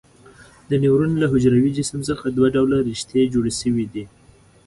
د 0.69 0.71
نیورون 0.81 1.13
له 1.21 1.27
حجروي 1.31 1.71
جسم 1.77 1.99
څخه 2.09 2.25
دوه 2.37 2.47
ډوله 2.55 2.77
رشتې 2.89 3.31
جوړې 3.33 3.51
شوي 3.61 3.85
دي. 3.93 4.03